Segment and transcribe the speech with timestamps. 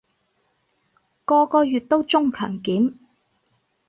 [1.25, 2.95] 個個月都中強檢